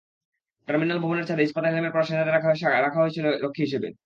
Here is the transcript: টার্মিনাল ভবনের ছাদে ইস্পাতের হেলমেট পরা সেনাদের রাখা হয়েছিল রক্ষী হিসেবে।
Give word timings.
টার্মিনাল 0.67 0.99
ভবনের 0.99 1.27
ছাদে 1.27 1.43
ইস্পাতের 1.43 1.73
হেলমেট 1.73 1.93
পরা 1.93 2.03
সেনাদের 2.03 2.33
রাখা 2.33 2.99
হয়েছিল 3.01 3.25
রক্ষী 3.43 3.61
হিসেবে। 3.63 3.87